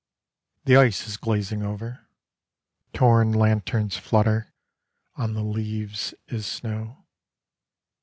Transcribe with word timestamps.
The 0.65 0.77
ice 0.77 1.07
is 1.07 1.15
glazing 1.15 1.61
over, 1.61 2.07
Tom 2.91 3.33
lanterns 3.33 3.97
flutter, 3.97 4.51
On 5.15 5.35
the 5.35 5.43
leaves 5.43 6.15
is 6.27 6.47
snow. 6.47 7.05